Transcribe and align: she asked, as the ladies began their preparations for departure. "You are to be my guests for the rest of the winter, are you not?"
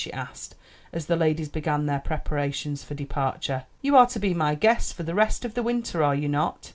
she 0.03 0.11
asked, 0.13 0.55
as 0.91 1.05
the 1.05 1.15
ladies 1.15 1.47
began 1.49 1.85
their 1.85 1.99
preparations 1.99 2.83
for 2.83 2.95
departure. 2.95 3.65
"You 3.83 3.95
are 3.97 4.07
to 4.07 4.19
be 4.19 4.33
my 4.33 4.55
guests 4.55 4.91
for 4.91 5.03
the 5.03 5.13
rest 5.13 5.45
of 5.45 5.53
the 5.53 5.61
winter, 5.61 6.01
are 6.03 6.15
you 6.15 6.27
not?" 6.27 6.69